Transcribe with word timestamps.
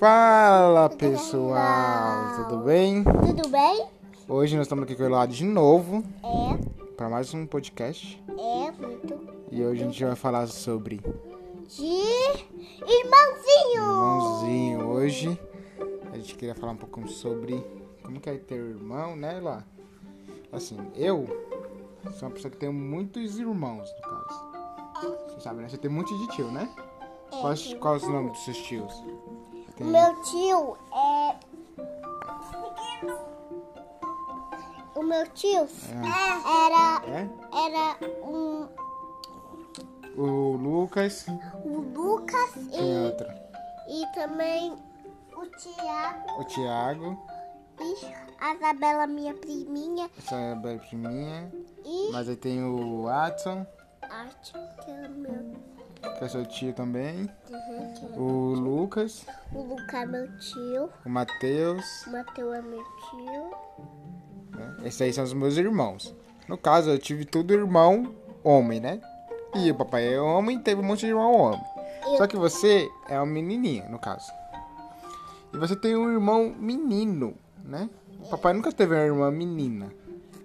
Fala 0.00 0.88
pessoal, 0.88 2.34
tudo 2.34 2.64
bem? 2.64 3.04
Tudo 3.04 3.50
bem? 3.50 3.86
Hoje 4.26 4.56
nós 4.56 4.64
estamos 4.64 4.84
aqui 4.84 4.96
com 4.96 5.02
o 5.02 5.06
Elado 5.06 5.30
de 5.34 5.44
novo 5.44 6.02
É, 6.24 6.94
para 6.96 7.10
mais 7.10 7.34
um 7.34 7.44
podcast 7.44 8.18
é 8.26 8.70
muito 8.70 9.20
e 9.52 9.62
hoje 9.62 9.82
a 9.82 9.84
gente 9.86 10.02
vai 10.02 10.16
falar 10.16 10.46
sobre 10.46 11.02
de 11.68 11.84
irmãozinho. 12.80 13.74
irmãozinho. 13.74 14.88
Hoje 14.88 15.38
a 16.10 16.16
gente 16.16 16.34
queria 16.34 16.54
falar 16.54 16.72
um 16.72 16.76
pouco 16.76 17.06
sobre 17.06 17.62
como 18.02 18.18
que 18.18 18.30
é 18.30 18.38
ter 18.38 18.54
irmão, 18.54 19.14
né, 19.14 19.38
lá? 19.38 19.62
Assim, 20.50 20.78
eu 20.94 21.26
sou 22.14 22.26
uma 22.26 22.30
pessoa 22.34 22.50
que 22.50 22.56
tem 22.56 22.72
muitos 22.72 23.38
irmãos, 23.38 23.86
no 23.96 24.08
caso. 24.08 24.50
Você 25.28 25.40
sabe, 25.40 25.60
né? 25.60 25.68
Você 25.68 25.76
tem 25.76 25.90
um 25.90 25.94
monte 25.94 26.16
de 26.16 26.26
tio, 26.28 26.50
né? 26.50 26.70
É, 27.30 27.40
Quais, 27.42 27.74
quais 27.74 28.02
os 28.02 28.08
nomes 28.08 28.32
dos 28.32 28.44
seus 28.46 28.56
tios? 28.62 29.04
O 29.80 29.82
Tem- 29.82 29.86
meu 29.92 30.22
tio 30.22 30.76
é. 30.92 31.36
O 34.94 35.02
meu 35.02 35.26
tio 35.28 35.66
era 36.04 37.02
É? 37.06 37.28
era 37.66 37.96
um 38.26 38.68
O 40.16 40.56
Lucas, 40.56 41.24
o 41.64 41.78
Lucas 41.94 42.50
tem 42.52 42.80
e, 42.80 43.06
outro. 43.06 43.26
e 43.88 44.06
também 44.14 44.76
o 45.34 45.46
Tiago 45.46 46.40
O 46.40 46.44
Thiago, 46.44 47.18
e 47.80 48.06
a 48.40 48.54
Isabela, 48.54 49.06
minha 49.06 49.32
priminha, 49.32 50.10
essa 50.18 50.34
é 50.36 50.52
a 50.52 50.56
Bela 50.56 50.78
Priminha. 50.80 51.50
e 51.84 52.10
Mas 52.12 52.28
aí 52.28 52.36
tem 52.36 52.62
o 52.62 53.04
Watson, 53.04 53.66
tia, 54.42 54.60
que 54.84 54.90
é 54.90 55.06
o 55.06 55.10
meu. 55.10 55.56
Que 56.18 56.24
é 56.24 56.28
seu 56.28 56.44
tio 56.46 56.72
também. 56.72 57.28
uhum, 57.50 58.16
O 58.16 58.54
Lucas, 58.54 59.26
O 59.52 59.62
Lucas 59.62 59.94
é 59.94 60.06
meu 60.06 60.38
tio, 60.38 60.88
o 61.04 61.08
Matheus. 61.08 61.84
o 62.06 62.10
Matheus 62.12 62.54
é 62.56 62.62
meu 62.62 62.82
tio. 62.82 63.50
Né? 64.58 64.76
Esses 64.84 65.00
aí 65.02 65.12
são 65.12 65.24
os 65.24 65.32
meus 65.32 65.56
irmãos. 65.56 66.14
No 66.48 66.58
caso, 66.58 66.90
eu 66.90 66.98
tive 66.98 67.24
tudo 67.24 67.52
irmão 67.54 68.14
homem, 68.42 68.80
né? 68.80 69.00
E 69.54 69.70
o 69.70 69.74
papai 69.74 70.12
é 70.14 70.20
homem 70.20 70.56
e 70.58 70.60
teve 70.60 70.80
um 70.80 70.84
monte 70.84 71.00
de 71.00 71.06
irmão 71.08 71.32
homem. 71.34 71.60
Eu- 72.04 72.16
Só 72.16 72.26
que 72.26 72.36
você 72.36 72.88
é 73.08 73.16
uma 73.16 73.26
menininha, 73.26 73.88
no 73.88 73.98
caso. 73.98 74.30
E 75.52 75.56
você 75.58 75.74
tem 75.76 75.96
um 75.96 76.10
irmão 76.10 76.54
menino, 76.58 77.34
né? 77.64 77.88
O 78.24 78.28
papai 78.28 78.52
nunca 78.52 78.70
teve 78.72 78.94
uma 78.94 79.04
irmã 79.04 79.30
menina, 79.30 79.92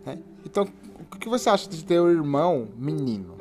né? 0.05 0.17
Então, 0.45 0.67
o 1.11 1.17
que 1.17 1.29
você 1.29 1.49
acha 1.49 1.69
de 1.69 1.83
ter 1.83 1.99
um 2.01 2.09
irmão 2.09 2.67
menino? 2.75 3.37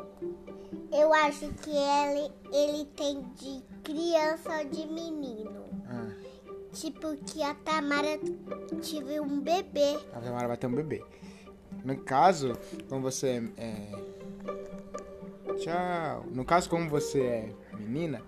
Eu 0.97 1.12
acho 1.12 1.48
que 1.55 1.70
ele, 1.70 2.33
ele 2.53 2.84
tem 2.97 3.20
de 3.34 3.62
criança 3.83 4.59
ou 4.59 4.64
de 4.69 4.87
menino. 4.87 5.64
Ah, 5.89 6.12
Tipo 6.73 7.17
que 7.19 7.42
a 7.42 7.55
Tamara 7.55 8.19
tive 8.83 9.20
um 9.20 9.41
bebê. 9.41 9.98
a 10.12 10.20
Tamara 10.20 10.48
vai 10.48 10.56
ter 10.56 10.67
um 10.67 10.75
bebê. 10.75 11.05
No 11.84 11.97
caso, 11.98 12.53
como 12.89 13.03
você 13.03 13.42
é... 13.56 13.92
Tchau. 15.59 16.25
No 16.31 16.45
caso, 16.45 16.69
como 16.69 16.89
você 16.89 17.20
é 17.23 17.55
menina, 17.77 18.23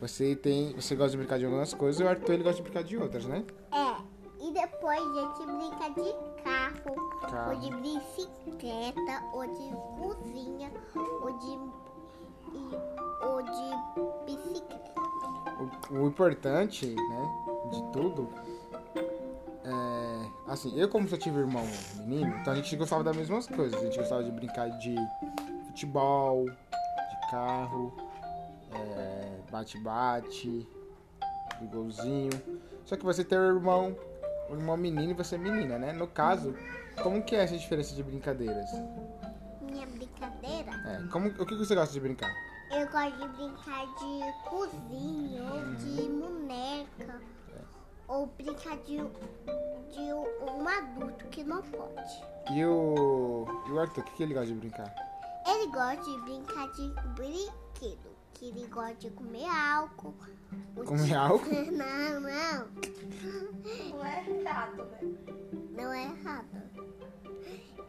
você 0.00 0.34
tem... 0.34 0.72
Você 0.74 0.94
gosta 0.94 1.10
de 1.12 1.18
brincar 1.18 1.38
de 1.38 1.44
algumas 1.44 1.74
coisas 1.74 2.00
e 2.00 2.04
o 2.04 2.08
Arthur 2.08 2.34
ele 2.34 2.42
gosta 2.42 2.56
de 2.56 2.62
brincar 2.62 2.84
de 2.84 2.96
outras, 2.96 3.26
né? 3.26 3.44
É. 3.72 4.00
E 4.42 4.52
depois 4.52 4.98
a 4.98 5.12
gente 5.20 5.46
brinca 5.46 5.90
de 5.90 6.42
carro, 6.42 7.20
Carro. 7.20 7.50
ou 7.52 7.60
de 7.60 7.70
bicicleta, 7.76 9.22
ou 9.34 9.46
de 9.46 9.70
cozinha, 9.98 10.72
ou 11.22 11.38
de. 11.38 11.89
E- 12.54 13.24
ou 13.24 13.42
de 13.42 14.26
bicicleta. 14.26 14.90
O, 15.90 15.94
o 15.94 16.06
importante, 16.08 16.86
né, 16.86 17.28
de 17.70 17.82
tudo 17.92 18.28
é. 19.64 20.30
Assim, 20.48 20.76
eu 20.78 20.88
como 20.88 21.08
só 21.08 21.16
tive 21.16 21.38
irmão 21.38 21.64
menino, 21.98 22.34
então 22.40 22.52
a 22.52 22.56
gente 22.56 22.74
gostava 22.76 23.04
das 23.04 23.16
mesmas 23.16 23.46
coisas. 23.46 23.80
A 23.80 23.84
gente 23.84 23.98
gostava 23.98 24.24
de 24.24 24.30
brincar 24.32 24.68
de 24.78 24.96
futebol, 25.66 26.44
de 26.46 27.30
carro, 27.30 27.92
é, 28.72 29.28
bate-bate, 29.50 30.66
de 31.60 31.66
golzinho. 31.66 32.30
Só 32.84 32.96
que 32.96 33.04
você 33.04 33.22
tem 33.22 33.38
um 33.38 33.46
irmão, 33.54 33.96
um 34.50 34.54
irmão 34.54 34.76
menino 34.76 35.12
e 35.12 35.14
você 35.14 35.36
é 35.36 35.38
menina, 35.38 35.78
né? 35.78 35.92
No 35.92 36.08
caso, 36.08 36.54
como 37.02 37.22
que 37.22 37.36
é 37.36 37.44
essa 37.44 37.56
diferença 37.56 37.94
de 37.94 38.02
brincadeiras? 38.02 38.70
Brincadeira, 40.20 40.70
É, 40.86 41.08
como, 41.10 41.28
o 41.28 41.46
que 41.46 41.56
você 41.56 41.74
gosta 41.74 41.92
de 41.94 42.00
brincar? 42.00 42.30
eu 42.70 42.86
gosto 42.88 43.18
de 43.18 43.28
brincar 43.28 43.86
de 43.86 44.48
cozinha, 44.48 45.42
ou 45.42 45.74
de 45.74 46.08
boneca, 46.08 47.20
ou 48.06 48.26
brincar 48.26 48.76
de, 48.78 48.98
de 48.98 50.12
um 50.12 50.68
adulto 50.68 51.24
que 51.28 51.42
não 51.42 51.62
pode. 51.62 52.22
E 52.52 52.64
o, 52.64 53.46
e 53.66 53.72
o 53.72 53.80
Arthur, 53.80 54.02
o 54.02 54.04
que, 54.04 54.22
ele 54.22 54.34
gosta 54.34 54.48
de 54.48 54.54
brincar? 54.54 54.94
Ele 55.46 55.66
gosta 55.72 56.02
de 56.04 56.20
brincar 56.20 56.70
de 56.72 56.88
brinquedo, 57.14 58.10
que 58.34 58.46
ele 58.48 58.66
gosta 58.68 58.94
de 58.94 59.10
comer 59.10 59.46
álcool. 59.48 60.14
Comer 60.84 61.14
álcool? 61.14 61.48
Não, 61.72 62.20
não, 62.20 62.68
Não 63.90 64.04
é 64.04 64.24
errado, 64.28 64.84
né? 64.84 65.00
não 65.72 65.92
é 65.92 66.04
errado. 66.04 66.46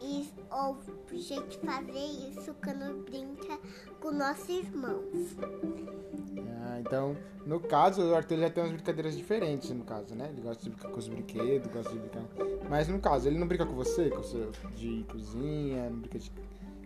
E, 0.02 0.28
ou 0.50 0.78
a 1.12 1.16
gente 1.16 1.58
fazer 1.60 2.06
isso 2.30 2.56
quando 2.64 3.04
brinca 3.04 3.60
com 4.00 4.12
nossos 4.12 4.50
irmãos. 4.50 5.36
Ah, 6.64 6.80
então, 6.80 7.16
no 7.46 7.60
caso, 7.60 8.02
o 8.02 8.16
Arthur 8.16 8.40
já 8.40 8.50
tem 8.50 8.64
umas 8.64 8.74
brincadeiras 8.74 9.16
diferentes, 9.16 9.70
no 9.70 9.84
caso, 9.84 10.16
né? 10.16 10.30
Ele 10.32 10.42
gosta 10.42 10.64
de 10.64 10.70
brincar 10.70 10.90
com 10.90 10.98
os 11.00 11.08
brinquedos, 11.08 11.72
gosta 11.72 11.92
de 11.92 12.00
brincar. 12.00 12.24
Mas 12.70 12.88
no 12.88 13.00
caso, 13.00 13.28
ele 13.28 13.38
não 13.38 13.48
brinca 13.48 13.66
com 13.66 13.74
você, 13.74 14.10
com 14.10 14.24
seu 14.24 14.52
de 14.76 15.06
cozinha, 15.12 15.90
não 15.90 16.00
brinca 16.00 16.18
de. 16.18 16.32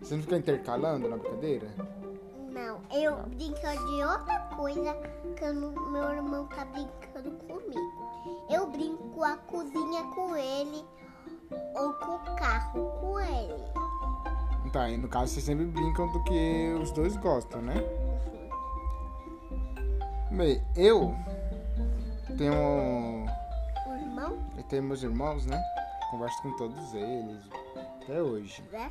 Você 0.02 0.16
não 0.16 0.22
fica 0.22 0.38
intercalando 0.38 1.08
na 1.08 1.18
brincadeira? 1.18 1.68
Não, 2.52 2.82
eu 2.92 3.16
brinco 3.28 3.60
de 3.60 4.04
outra 4.04 4.40
coisa 4.56 4.96
quando 5.38 5.72
meu 5.92 6.10
irmão 6.10 6.48
tá 6.48 6.66
brincando 6.66 7.32
comigo. 7.46 8.46
Eu 8.50 8.68
brinco 8.68 9.24
a 9.24 9.38
cozinha 9.38 10.04
com 10.14 10.36
ele 10.36 10.86
ou 11.76 11.94
com 11.94 12.16
o 12.16 12.36
carro 12.36 12.90
com 13.02 13.20
ele. 13.20 13.56
Tá, 14.72 14.90
e 14.90 14.98
no 14.98 15.08
caso, 15.08 15.32
vocês 15.34 15.46
sempre 15.46 15.64
brincam 15.66 16.12
do 16.12 16.24
que 16.26 16.74
os 16.82 16.92
dois 16.92 17.16
gostam, 17.18 17.62
né? 17.62 17.76
Bem, 20.32 20.62
eu 20.76 21.16
tenho. 22.38 23.26
O 23.88 23.94
irmão, 23.96 24.38
Eu 24.58 24.64
tenho 24.64 24.84
meus 24.84 25.02
irmãos, 25.02 25.46
né? 25.46 25.62
Converso 26.12 26.42
com 26.42 26.52
todos 26.58 26.94
eles, 26.94 27.42
até 28.02 28.22
hoje. 28.22 28.62
né? 28.72 28.90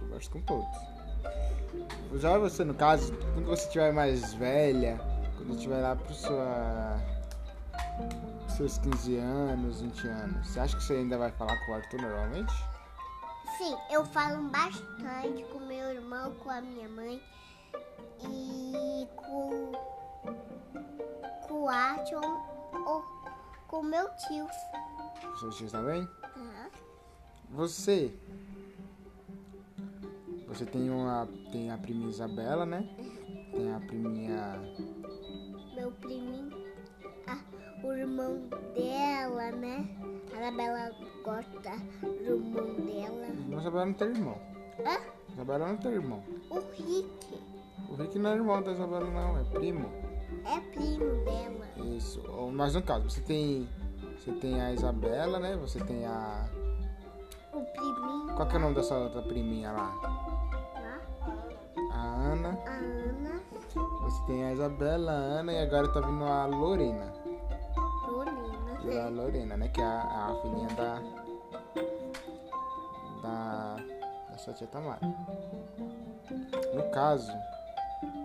Converso 0.00 0.30
com 0.30 0.40
todos. 0.42 0.78
Já 2.20 2.36
você, 2.36 2.64
no 2.64 2.74
caso, 2.74 3.12
quando 3.34 3.46
você 3.46 3.64
estiver 3.66 3.92
mais 3.92 4.34
velha, 4.34 5.00
quando 5.36 5.54
estiver 5.54 5.80
lá 5.80 5.94
pro 5.94 6.12
sua, 6.12 6.96
seus 8.68 8.78
15 8.78 9.16
anos, 9.16 9.80
20 9.80 10.06
anos, 10.06 10.46
você 10.46 10.60
acha 10.60 10.76
que 10.76 10.84
você 10.84 10.94
ainda 10.94 11.18
vai 11.18 11.32
falar 11.32 11.56
com 11.64 11.72
o 11.72 11.74
Arthur 11.74 12.00
normalmente? 12.00 12.52
Sim, 13.58 13.76
eu 13.90 14.04
falo 14.06 14.48
bastante 14.48 15.44
com 15.52 15.58
meu 15.58 15.92
irmão, 15.92 16.32
com 16.36 16.50
a 16.50 16.60
minha 16.60 16.88
mãe 16.88 17.20
e 18.20 19.08
com, 19.16 19.72
com 21.48 21.62
o 21.64 21.68
Arthur 21.68 22.24
ou 22.86 23.04
com 23.66 23.82
meu 23.82 24.08
tio. 24.28 24.46
Seus 25.40 25.56
tios 25.56 25.72
também? 25.72 26.06
Tá? 26.06 26.70
Você. 27.50 28.16
Você 30.46 30.64
tem 30.66 30.88
uma. 30.88 31.26
Tem 31.50 31.70
a 31.70 31.78
priminha 31.78 32.10
Isabela, 32.10 32.64
né? 32.64 32.88
Tem 33.50 33.74
a 33.74 33.80
priminha. 33.80 34.60
Irmão 38.22 38.48
dela, 38.74 39.50
né? 39.52 39.88
A 40.34 40.38
Anabela 40.38 40.90
gosta 41.24 41.70
do 42.02 42.34
irmão 42.34 42.74
dela. 42.74 43.26
A 43.56 43.60
Isabela 43.60 43.86
não 43.86 43.92
tem 43.94 44.08
irmão. 44.08 44.38
Hã? 44.80 44.98
A 45.28 45.32
Isabela 45.32 45.68
não 45.68 45.76
tem 45.76 45.92
irmão. 45.92 46.22
O 46.50 46.54
Rick 46.72 47.08
O 47.90 47.94
Rick 47.96 48.18
não 48.18 48.30
é 48.30 48.34
irmão 48.34 48.62
da 48.62 48.72
Isabela, 48.72 49.10
não, 49.10 49.38
é 49.38 49.44
primo. 49.44 49.88
é 50.46 50.60
primo 50.60 51.24
dela. 51.24 51.66
Isso. 51.96 52.22
Mas 52.52 52.74
no 52.74 52.82
caso, 52.82 53.08
você 53.10 53.20
tem. 53.20 53.68
Você 54.18 54.32
tem 54.32 54.60
a 54.60 54.72
Isabela, 54.72 55.38
né? 55.40 55.56
Você 55.56 55.80
tem 55.84 56.06
a. 56.06 56.48
O 57.52 57.60
priminho 57.60 58.34
Qual 58.36 58.48
que 58.48 58.54
é 58.54 58.58
o 58.58 58.62
nome 58.62 58.74
dessa 58.74 58.96
outra 58.96 59.20
priminha 59.22 59.72
lá? 59.72 59.92
lá, 60.74 61.00
A 61.92 62.02
Ana. 62.32 62.58
a 62.66 62.70
Ana, 62.72 63.42
Você 64.02 64.22
tem 64.26 64.44
a 64.44 64.52
Isabela, 64.52 65.12
a 65.12 65.14
Ana 65.14 65.52
e 65.52 65.58
agora 65.60 65.88
tá 65.92 66.00
vindo 66.00 66.24
a 66.24 66.46
Lorena. 66.46 67.12
Lorena. 68.82 68.94
E 68.94 68.98
a 68.98 69.08
Lorena, 69.08 69.56
né? 69.56 69.68
Que 69.68 69.80
é 69.80 69.84
a, 69.84 70.00
a 70.00 70.38
filhinha 70.42 70.68
da. 70.68 71.02
Da. 73.22 73.76
Da 74.30 74.38
sua 74.38 74.54
tia 74.54 74.66
Tamara. 74.66 75.00
No 76.74 76.90
caso, 76.90 77.32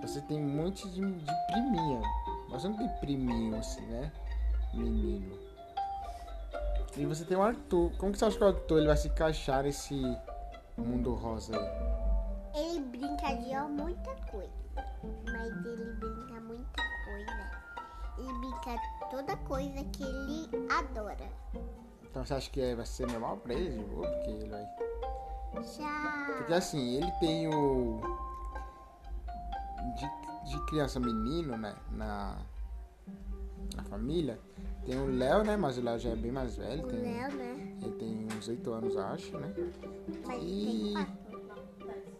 você 0.01 0.21
tem 0.21 0.39
um 0.39 0.47
monte 0.47 0.87
de, 0.89 1.01
de 1.01 1.33
priminha. 1.51 2.01
Você 2.49 2.67
não 2.69 2.77
tem 2.77 2.87
priminho 2.99 3.57
assim, 3.57 3.85
né? 3.87 4.11
menino. 4.73 5.37
E 6.95 7.05
você 7.05 7.25
tem 7.25 7.37
o 7.37 7.43
Arthur. 7.43 7.91
Como 7.97 8.11
que 8.11 8.17
você 8.19 8.25
acha 8.25 8.37
que 8.37 8.43
o 8.43 8.47
Arthur 8.47 8.77
ele 8.77 8.87
vai 8.87 8.97
se 8.97 9.07
encaixar 9.07 9.63
nesse 9.63 9.95
mundo 10.77 11.13
rosa 11.13 11.55
aí? 11.55 12.61
Ele 12.61 12.79
brinca 12.81 13.33
de 13.35 13.55
muita 13.71 14.15
coisa. 14.31 14.51
Mas 15.03 15.65
ele 15.65 15.93
brinca 15.93 16.41
muita 16.41 16.83
coisa. 17.05 17.66
Ele 18.17 18.33
brinca 18.39 18.75
toda 19.11 19.35
coisa 19.37 19.83
que 19.85 20.03
ele 20.03 20.67
adora. 20.71 21.29
Então 22.03 22.25
você 22.25 22.33
acha 22.33 22.49
que 22.49 22.75
vai 22.75 22.85
ser 22.85 23.07
normal 23.07 23.37
pra 23.37 23.53
ele 23.53 23.77
de 23.77 23.83
boa? 23.83 24.07
Porque 24.07 24.29
ele 24.31 24.49
vai. 24.49 24.65
Já. 25.63 26.33
Porque 26.37 26.53
assim, 26.53 26.95
ele 26.95 27.11
tem 27.19 27.47
o. 27.53 28.01
De, 29.95 30.49
de 30.51 30.65
criança 30.65 30.99
menino, 30.99 31.57
né? 31.57 31.75
Na. 31.91 32.37
Na 33.75 33.83
família. 33.83 34.39
Tem 34.85 34.97
o 34.99 35.05
Léo, 35.05 35.43
né? 35.43 35.55
Mas 35.57 35.77
o 35.77 35.81
Léo 35.81 35.99
já 35.99 36.09
é 36.11 36.15
bem 36.15 36.31
mais 36.31 36.55
velho. 36.57 36.85
O 36.85 36.87
Tem, 36.87 37.01
Léo, 37.01 37.35
né? 37.35 37.77
ele 37.83 37.91
tem 37.97 38.27
uns 38.35 38.47
8 38.47 38.71
anos, 38.71 38.97
acho, 38.97 39.37
né? 39.37 39.53
Mas 40.25 40.41
E- 40.43 40.65
tem 40.65 40.93
quatro. 40.93 41.27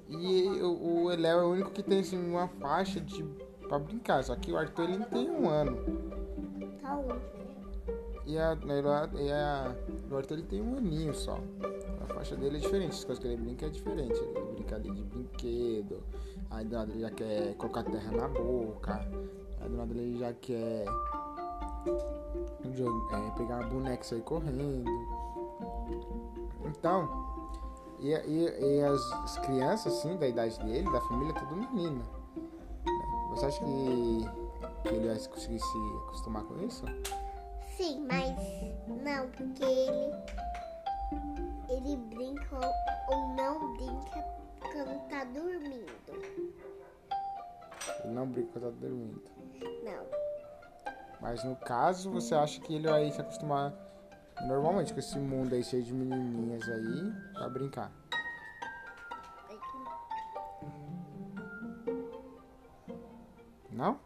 E 0.10 0.62
o, 0.62 1.04
o 1.06 1.08
Léo 1.10 1.40
é 1.40 1.44
o 1.44 1.52
único 1.52 1.72
que 1.72 1.82
tem 1.84 2.00
assim, 2.00 2.18
uma 2.30 2.48
faixa 2.48 3.00
de. 3.02 3.24
Pra 3.68 3.80
brincar. 3.80 4.24
Só 4.24 4.36
que 4.36 4.52
o 4.52 4.58
Arthur 4.58 4.90
ele 4.90 5.06
tem 5.06 5.30
um 5.30 5.50
ano. 5.50 5.78
Só 6.82 7.00
um. 7.00 7.38
E 8.26 8.38
a, 8.38 8.58
e 9.16 9.32
a, 9.32 9.76
o 10.12 10.18
Arthur 10.18 10.34
ele 10.34 10.44
tem 10.44 10.62
um 10.62 10.78
aninho 10.78 11.14
só. 11.14 11.40
A 12.02 12.14
faixa 12.14 12.36
dele 12.36 12.58
é 12.58 12.60
diferente, 12.60 12.92
as 12.92 13.04
coisas 13.06 13.22
que 13.22 13.28
ele 13.30 13.38
brinca 13.38 13.66
é 13.66 13.70
diferente. 13.70 14.20
Ele 14.20 14.54
brinca 14.54 14.76
ali 14.76 14.92
de 14.92 15.04
brinquedo, 15.04 16.04
aí 16.50 16.66
do 16.66 16.76
nada 16.76 16.92
ele 16.92 17.02
já 17.02 17.10
quer 17.10 17.56
colocar 17.56 17.84
terra 17.84 18.12
na 18.12 18.28
boca, 18.28 18.96
aí 19.62 19.70
do 19.70 19.78
nada 19.78 19.94
ele 19.94 20.20
já 20.20 20.34
quer 20.34 20.86
é, 21.86 23.32
pegar 23.38 23.62
uma 23.62 23.68
boneca 23.68 24.04
e 24.04 24.06
sair 24.06 24.22
correndo. 24.22 24.84
Então, 26.66 27.10
e, 28.00 28.10
e, 28.10 28.78
e 28.78 28.82
as, 28.84 29.14
as 29.14 29.38
crianças 29.40 29.94
assim, 29.94 30.18
da 30.18 30.28
idade 30.28 30.60
dele, 30.60 30.92
da 30.92 31.00
família, 31.02 31.32
é 31.32 31.40
tudo 31.40 31.56
menina. 31.56 32.17
Você 33.38 33.46
acha 33.46 33.60
que, 33.60 34.90
que 34.90 34.96
ele 34.96 35.08
vai 35.10 35.20
conseguir 35.28 35.60
se 35.60 35.78
acostumar 36.08 36.44
com 36.46 36.60
isso? 36.66 36.84
Sim, 37.76 38.06
mas 38.08 38.36
não, 38.88 39.30
porque 39.30 39.64
ele. 39.64 40.12
Ele 41.70 41.98
brinca 41.98 42.56
ou- 42.56 43.16
ou 43.16 43.28
não 43.36 43.74
brinca 43.76 44.26
quando 44.60 45.08
tá 45.10 45.24
dormindo. 45.26 45.94
Ele 48.04 48.14
não 48.14 48.26
brinca 48.28 48.50
quando 48.60 48.74
tá 48.74 48.80
dormindo. 48.82 49.22
Não. 49.84 50.06
Mas 51.22 51.44
no 51.44 51.56
caso, 51.58 52.10
você 52.10 52.34
acha 52.34 52.60
que 52.62 52.74
ele 52.74 52.88
vai 52.90 53.12
se 53.12 53.22
acostumar 53.22 53.72
normalmente 54.48 54.94
com 54.94 55.00
esse 55.00 55.18
mundo 55.20 55.54
aí 55.54 55.64
cheio 55.64 55.84
de 55.84 55.94
menininhas 55.94 56.64
aí 56.68 57.14
pra 57.34 57.50
brincar? 57.50 57.92
Não? 63.78 64.00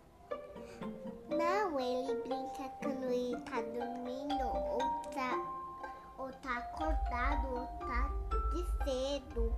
Não, 1.29 1.79
ele 1.79 2.21
brinca 2.23 2.69
quando 2.83 3.05
ele 3.05 3.37
tá 3.37 3.61
dormindo 3.61 4.43
ou 4.43 4.79
tá, 5.13 5.39
ou 6.17 6.29
tá 6.29 6.57
acordado 6.57 7.47
ou 7.47 7.65
tá 7.79 8.11
de 8.51 8.65
cedo. 8.83 9.53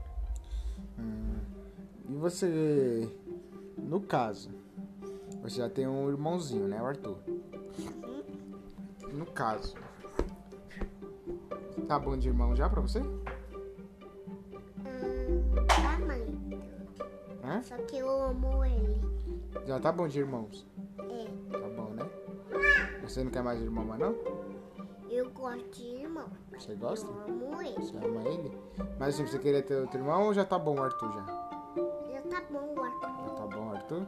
E 2.08 2.14
você, 2.14 3.12
no 3.76 4.02
caso, 4.02 4.52
você 5.42 5.58
já 5.58 5.68
tem 5.68 5.88
um 5.88 6.08
irmãozinho, 6.08 6.68
né, 6.68 6.80
o 6.80 6.86
Arthur? 6.86 7.18
No 9.12 9.26
caso, 9.26 9.74
tá 11.88 11.98
bom 11.98 12.16
de 12.16 12.28
irmão 12.28 12.56
já 12.56 12.70
pra 12.70 12.82
você? 12.82 13.02
Só 17.76 17.84
que 17.86 17.98
eu 17.98 18.08
amo 18.08 18.64
ele. 18.64 19.02
Já 19.66 19.80
tá 19.80 19.92
bom 19.92 20.08
de 20.08 20.20
irmãos? 20.20 20.64
É, 21.00 21.58
Tá 21.58 21.68
bom, 21.70 21.90
né? 21.90 22.08
Você 23.02 23.24
não 23.24 23.32
quer 23.32 23.42
mais 23.42 23.60
irmão, 23.60 23.84
mais 23.84 24.00
não? 24.00 24.16
eu 25.10 25.30
gosto 25.32 25.70
de 25.72 25.88
irmão. 26.02 26.28
Você 26.52 26.76
gosta? 26.76 27.08
Eu 27.08 27.22
amo 27.22 27.62
ele. 27.64 27.74
Você 27.74 27.98
ama 27.98 28.22
ele? 28.30 28.58
Mas 29.00 29.16
assim, 29.16 29.26
você 29.26 29.40
queria 29.40 29.64
ter 29.64 29.76
outro 29.82 30.00
irmão 30.00 30.26
ou 30.28 30.34
já 30.36 30.46
tá 30.46 30.60
bom 30.60 30.76
o 30.76 30.84
Arthur 30.84 31.12
já? 31.14 31.26
Já 32.14 32.22
tá 32.22 32.44
bom 32.52 32.76
o 32.76 32.84
Arthur. 32.84 33.10
Já 33.10 33.34
tá 33.34 33.48
bom 33.48 33.66
o 33.66 33.72
Arthur? 33.72 34.08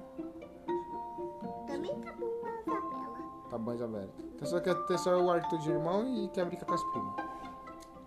Também 1.67 1.99
tá 2.01 2.11
bom 2.13 2.31
a 2.45 2.61
Isabela. 2.61 3.17
Tá 3.49 3.57
bom, 3.57 3.73
Isabela. 3.73 4.09
Então 4.35 4.47
você 4.47 4.61
quer 4.61 4.75
ter 4.85 4.99
só 4.99 5.19
o 5.19 5.31
Arthur 5.31 5.57
de 5.57 5.71
irmão 5.71 6.07
e 6.07 6.27
quer 6.29 6.45
brincar 6.45 6.67
com 6.67 6.73
as 6.75 6.83
primas. 6.83 7.15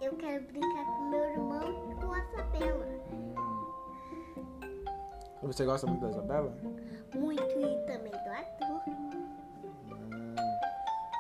Eu 0.00 0.12
quero 0.14 0.44
brincar 0.44 0.84
com 0.84 1.11
meu 1.11 1.25
irmão 1.25 1.90
e 1.90 1.94
com 1.96 2.12
a 2.12 2.19
Isabela. 2.20 2.98
Você 5.49 5.65
gosta 5.65 5.87
muito 5.87 6.03
da 6.03 6.11
Isabela? 6.11 6.55
Muito 7.15 7.43
e 7.43 7.87
também 7.87 8.12
do 8.12 8.29
Arthur. 8.29 8.83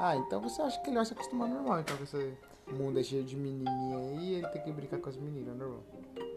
Ah, 0.02 0.16
então 0.16 0.38
você 0.42 0.60
acha 0.60 0.78
que 0.80 0.90
ele 0.90 0.96
vai 0.96 1.06
se 1.06 1.14
acostumar 1.14 1.48
normal, 1.48 1.80
então 1.80 1.96
esse 2.02 2.36
mundo 2.66 3.00
é 3.00 3.02
cheio 3.02 3.24
de 3.24 3.34
menininha 3.34 3.96
aí, 3.96 4.34
ele 4.34 4.48
tem 4.48 4.62
que 4.62 4.70
brincar 4.70 5.00
com 5.00 5.08
as 5.08 5.16
meninas, 5.16 5.56
normal. 5.56 5.80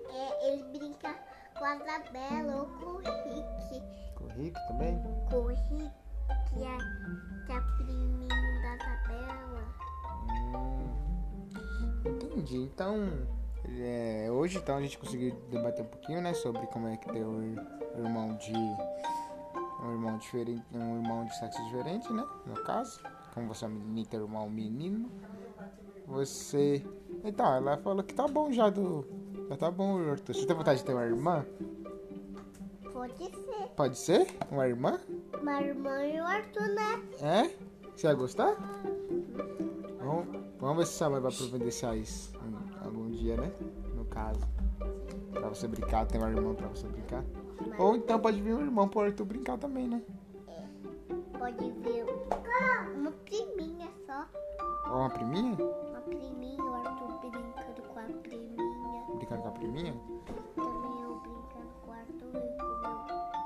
É, 0.09 0.53
ele 0.53 0.63
brinca 0.71 1.13
com 1.59 1.65
a 1.65 1.75
Isabela 1.75 2.61
ou 2.61 2.65
com 2.79 2.91
o 2.91 2.97
Rick. 2.99 3.83
Com 4.15 4.23
o 4.23 4.27
Rick 4.29 4.67
também? 4.69 4.97
Com 5.29 5.35
o 5.35 5.47
Rick, 5.47 5.91
que 6.47 6.63
é, 6.63 6.77
que 7.45 7.51
é 7.51 7.61
priminho 7.77 8.61
da 8.61 8.75
Isabela. 8.77 9.63
Hum, 10.55 10.89
entendi. 12.05 12.57
Então, 12.57 13.27
é, 13.69 14.27
hoje 14.31 14.57
então 14.57 14.77
a 14.77 14.81
gente 14.81 14.97
conseguiu 14.97 15.35
debater 15.49 15.83
um 15.83 15.87
pouquinho, 15.87 16.21
né, 16.21 16.33
sobre 16.33 16.65
como 16.67 16.87
é 16.87 16.97
que 16.97 17.07
ter 17.11 17.23
um 17.23 17.41
ir- 17.43 17.61
irmão 17.97 18.35
de 18.37 18.53
um 19.83 19.91
irmão 19.93 20.17
diferente, 20.17 20.63
um 20.73 20.97
irmão 20.97 21.25
de 21.25 21.35
sexo 21.37 21.63
diferente, 21.65 22.11
né, 22.13 22.23
no 22.45 22.63
caso, 22.63 22.99
como 23.33 23.47
você 23.47 23.65
é 23.65 23.67
menina 23.67 23.99
e 23.99 24.05
ter 24.05 24.17
um 24.17 24.23
irmão 24.23 24.49
menino. 24.49 25.09
Você, 26.07 26.85
então, 27.23 27.45
ela 27.55 27.77
falou 27.77 28.03
que 28.03 28.13
tá 28.13 28.27
bom 28.27 28.51
já 28.51 28.69
do, 28.69 29.05
já 29.49 29.55
tá 29.55 29.71
bom, 29.71 29.97
Arthur. 30.09 30.35
Você 30.35 30.45
tem 30.45 30.55
vontade 30.55 30.79
de 30.79 30.85
ter 30.85 30.93
uma 30.93 31.05
irmã? 31.05 31.45
Pode 32.91 33.17
ser. 33.17 33.67
Pode 33.77 33.97
ser? 33.97 34.27
Uma 34.51 34.67
irmã? 34.67 34.99
Uma 35.41 35.61
irmã 35.61 36.03
e 36.05 36.19
o 36.19 36.25
Arthur, 36.25 36.67
né? 36.67 37.01
É? 37.21 37.49
Você 37.95 38.07
vai 38.07 38.15
gostar? 38.15 38.55
Vamos, 39.99 40.27
vamos 40.59 40.77
ver 40.77 40.85
se 40.87 40.93
sua 40.97 41.09
mãe 41.09 41.21
vai 41.21 41.31
providenciar 41.31 41.95
isso 41.95 42.33
dia, 43.21 43.37
né? 43.37 43.51
No 43.95 44.03
caso. 44.05 44.41
Pra 45.31 45.47
você 45.47 45.67
brincar, 45.67 46.05
tem 46.07 46.19
uma 46.19 46.29
irmã 46.29 46.53
pra 46.55 46.67
você 46.67 46.87
brincar. 46.87 47.23
Ou 47.77 47.95
então 47.95 48.19
pode 48.19 48.41
vir 48.41 48.55
um 48.55 48.61
irmão 48.61 48.87
pro 48.87 49.01
Arthur 49.01 49.25
brincar 49.25 49.57
também, 49.57 49.87
né? 49.87 50.01
Pode 51.37 51.71
ver 51.71 52.05
uma 52.95 53.11
priminha 53.11 53.89
só. 54.05 54.25
Ou 54.89 54.97
uma 54.97 55.09
priminha? 55.09 55.55
Uma 55.55 56.01
priminha, 56.01 56.63
o 56.63 56.73
Arthur 56.73 57.19
brincando 57.19 57.81
com 57.83 57.99
a 57.99 58.03
priminha. 58.03 59.15
Brincando 59.15 59.41
com 59.41 59.47
a 59.47 59.51
priminha? 59.51 59.93
Também 60.55 61.01
eu 61.01 61.19
brincando 61.19 61.73
com 61.85 61.91
o 61.91 61.93
Arthur 61.93 62.37
e 62.37 62.57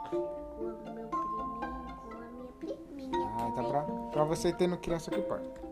com 0.10 0.16
o 0.16 0.64
meu, 0.64 0.78
com 0.78 0.90
o 0.90 0.96
meu 0.96 1.08
priminho, 1.10 1.96
com 2.02 2.12
a 2.16 2.32
minha 2.32 2.78
priminha. 2.86 3.28
Ah, 3.38 3.50
então 3.50 3.56
também. 3.56 3.72
pra, 3.72 3.84
pra 4.12 4.24
você 4.24 4.54
ter 4.54 4.68
no 4.68 4.78
criança 4.78 5.12
que 5.12 5.20
importa. 5.20 5.65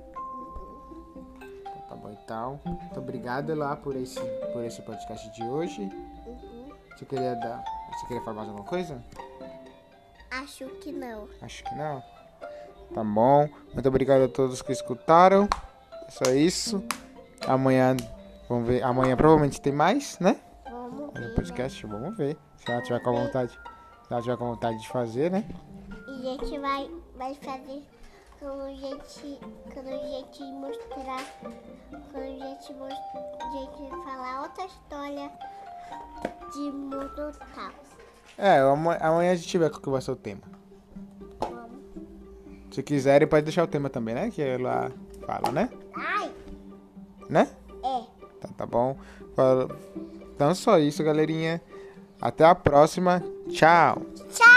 Muito 2.65 2.99
obrigado 2.99 3.53
lá 3.53 3.75
por 3.75 3.95
esse, 3.95 4.19
por 4.51 4.63
esse 4.63 4.81
podcast 4.81 5.29
de 5.31 5.43
hoje. 5.43 5.81
Uhum. 6.25 6.71
Você 6.95 7.05
queria 7.05 7.35
dar. 7.35 7.63
Você 7.91 8.07
queria 8.07 8.23
falar 8.23 8.37
mais 8.37 8.49
alguma 8.49 8.67
coisa? 8.67 9.03
Acho 10.31 10.67
que 10.79 10.91
não. 10.91 11.27
Acho 11.41 11.63
que 11.63 11.75
não. 11.75 12.03
Tá 12.93 13.03
bom. 13.03 13.49
Muito 13.73 13.87
obrigado 13.87 14.23
a 14.23 14.27
todos 14.27 14.61
que 14.61 14.71
escutaram. 14.71 15.47
É 16.07 16.11
só 16.11 16.31
isso. 16.31 16.83
Amanhã, 17.47 17.95
vamos 18.47 18.67
ver. 18.67 18.83
Amanhã 18.83 19.15
provavelmente 19.15 19.59
tem 19.61 19.73
mais, 19.73 20.17
né? 20.19 20.39
Vamos 20.69 21.13
ver. 21.13 21.35
podcast, 21.35 21.85
vamos 21.85 22.17
ver. 22.17 22.37
Se 22.57 22.71
ela 22.71 22.81
tiver 22.81 22.99
com 23.01 23.13
vontade. 23.13 23.51
Se 23.51 24.13
ela 24.13 24.21
tiver 24.21 24.37
com 24.37 24.45
vontade 24.45 24.79
de 24.79 24.87
fazer, 24.87 25.29
né? 25.31 25.39
Né? 25.39 25.45
E 26.07 26.27
a 26.27 26.31
gente 26.31 26.59
vai, 26.59 26.89
vai 27.15 27.33
fazer 27.35 27.83
quando 28.43 28.61
a 28.61 28.73
gente, 28.73 29.39
quando 29.73 29.87
a 29.87 29.97
gente 29.97 30.43
mostrar, 30.51 31.23
quando 32.11 32.23
a 32.23 32.27
gente, 32.27 32.73
a 32.73 33.51
gente 33.51 33.89
falar 34.03 34.41
outra 34.41 34.65
história 34.65 35.31
de 36.53 36.71
mundo 36.71 37.31
tal. 37.55 37.71
É, 38.37 38.59
ama- 38.59 38.97
amanhã 38.99 39.31
a 39.31 39.35
gente 39.35 39.57
vê 39.57 39.69
qual 39.69 39.81
que 39.81 39.89
vai 39.89 40.01
ser 40.01 40.11
o 40.11 40.15
tema. 40.15 40.41
Vamos. 41.39 41.71
Se 42.71 42.83
quiserem, 42.83 43.27
pode 43.27 43.43
deixar 43.45 43.63
o 43.63 43.67
tema 43.67 43.89
também, 43.89 44.13
né? 44.13 44.29
Que 44.29 44.41
ela 44.41 44.91
fala, 45.25 45.51
né? 45.51 45.69
Ai, 45.95 46.31
Né? 47.29 47.47
é. 47.83 48.03
Tá, 48.41 48.49
tá 48.57 48.65
bom. 48.65 48.97
Então 50.35 50.49
é 50.49 50.53
só 50.53 50.77
isso, 50.79 51.01
galerinha. 51.03 51.61
Até 52.21 52.43
a 52.45 52.53
próxima. 52.55 53.23
Tchau. 53.49 54.01
Tchau! 54.29 54.52